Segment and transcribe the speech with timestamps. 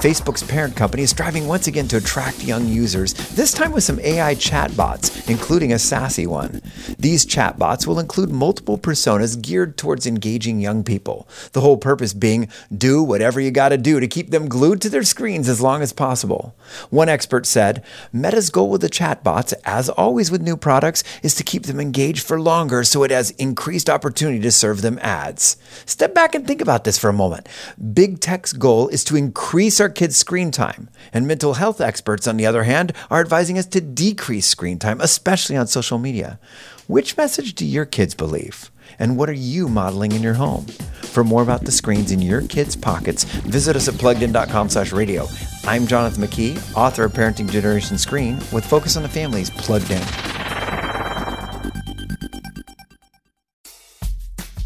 [0.00, 4.00] Facebook's parent company, is striving once again to attract young users, this time with some
[4.00, 6.62] AI chatbots, including a sassy one.
[6.98, 11.28] These chatbots will include multiple personas geared towards engaging young people.
[11.52, 15.02] The whole purpose being do whatever you gotta do to keep them glued to their
[15.02, 16.54] screens as long as possible.
[16.88, 21.44] One expert said Meta's goal with the chatbots, as always with new products, is to
[21.44, 25.58] keep them engaged for longer so it has increased opportunity to serve them ads.
[25.84, 27.50] Step back and think about this for a moment.
[27.92, 32.36] Big Tech's goal is to increase our kids' screen time, and mental health experts, on
[32.36, 36.38] the other hand, are advising us to decrease screen time, especially on social media.
[36.86, 38.70] Which message do your kids believe?
[38.98, 40.66] And what are you modeling in your home?
[41.02, 45.26] For more about the screens in your kids' pockets, visit us at pluggedin.com slash radio.
[45.64, 50.02] I'm Jonathan McKee, author of Parenting Generation Screen, with Focus on the Family's Plugged In.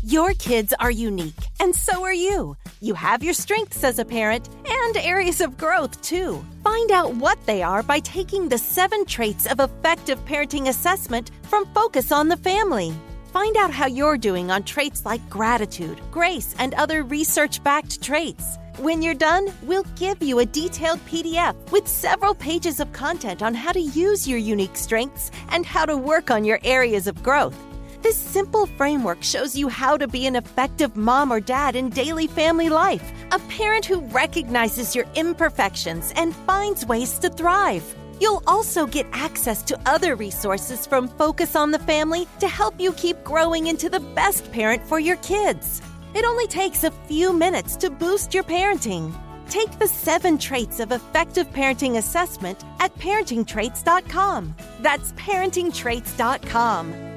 [0.02, 2.56] Your kids are unique, and so are you.
[2.84, 6.44] You have your strengths as a parent and areas of growth, too.
[6.62, 11.64] Find out what they are by taking the seven traits of effective parenting assessment from
[11.72, 12.92] Focus on the Family.
[13.32, 18.58] Find out how you're doing on traits like gratitude, grace, and other research backed traits.
[18.76, 23.54] When you're done, we'll give you a detailed PDF with several pages of content on
[23.54, 27.56] how to use your unique strengths and how to work on your areas of growth.
[28.04, 32.26] This simple framework shows you how to be an effective mom or dad in daily
[32.26, 37.96] family life, a parent who recognizes your imperfections and finds ways to thrive.
[38.20, 42.92] You'll also get access to other resources from Focus on the Family to help you
[42.92, 45.80] keep growing into the best parent for your kids.
[46.14, 49.14] It only takes a few minutes to boost your parenting.
[49.48, 54.54] Take the seven traits of effective parenting assessment at parentingtraits.com.
[54.80, 57.13] That's parentingtraits.com.